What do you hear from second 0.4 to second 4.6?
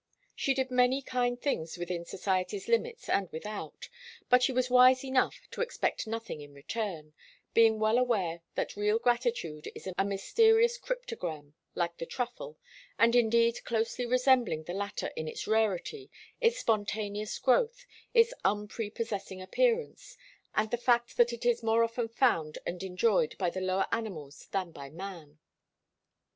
did many kind things within society's limits and without, but she